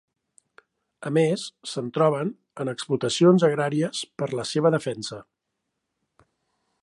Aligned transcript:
A 1.09 1.11
més, 1.17 1.43
se'n 1.73 1.91
troben 1.97 2.31
en 2.63 2.73
explotacions 2.73 3.45
agràries 3.49 4.03
per 4.21 4.33
la 4.39 4.49
seva 4.53 4.71
defensa. 4.79 5.21